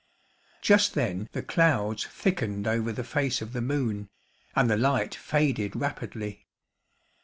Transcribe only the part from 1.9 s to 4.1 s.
thickened over the face of the moon,